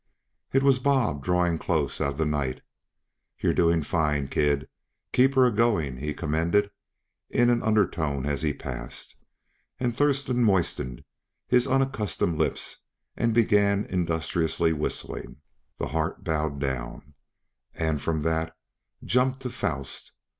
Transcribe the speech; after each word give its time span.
It 0.51 0.63
was 0.63 0.79
Bob, 0.79 1.23
drawing 1.23 1.59
close 1.59 2.01
out 2.01 2.13
of 2.13 2.17
the 2.17 2.25
night. 2.25 2.61
"You're 3.37 3.53
doing 3.53 3.83
fine, 3.83 4.29
Kid; 4.29 4.67
keep 5.13 5.35
her 5.35 5.45
a 5.45 5.51
going," 5.51 5.97
he 5.97 6.15
commended, 6.15 6.71
in 7.29 7.51
an 7.51 7.61
undertone 7.61 8.25
as 8.25 8.41
he 8.41 8.51
passed, 8.51 9.15
and 9.79 9.95
Thurston 9.95 10.43
moistened 10.43 11.03
his 11.47 11.67
unaccustomed 11.67 12.39
lips 12.39 12.77
and 13.15 13.31
began 13.31 13.85
industriously 13.85 14.73
whistling 14.73 15.35
"The 15.77 15.89
Heart 15.89 16.23
Bowed 16.23 16.59
Down," 16.59 17.13
and 17.75 18.01
from 18.01 18.21
that 18.21 18.57
jumped 19.03 19.41
to 19.43 19.51
Faust. 19.51 20.13